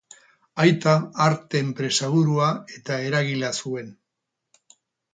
Aita 0.63 0.93
arte-enpresaburua 1.25 2.49
eta 2.79 3.01
eragilea 3.13 3.55
zuen. 3.65 3.97